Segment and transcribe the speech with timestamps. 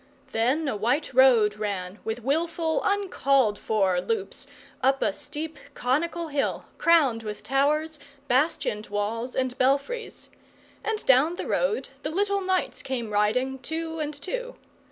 [0.31, 4.47] Then a white road ran, with wilful, uncalled for loops,
[4.81, 10.29] up a steep, conical hill, crowned with towers, bastioned walls, and belfries;
[10.83, 14.55] and down the road the little knights came riding, two and two.